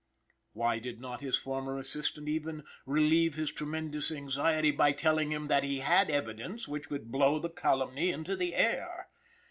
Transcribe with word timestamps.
Why 0.53 0.79
did 0.79 0.99
not 0.99 1.21
his 1.21 1.37
former 1.37 1.77
assistant 1.77 2.27
even 2.27 2.63
relieve 2.87 3.35
his 3.35 3.51
tremendous 3.51 4.11
anxiety 4.11 4.71
by 4.71 4.93
telling 4.93 5.31
him 5.31 5.47
that 5.49 5.63
he 5.63 5.81
had 5.81 6.09
evidence 6.09 6.67
which 6.67 6.89
would 6.89 7.11
blow 7.11 7.37
the 7.37 7.51
calumny 7.51 8.09
into 8.09 8.35
the 8.35 8.55
air? 8.55 9.09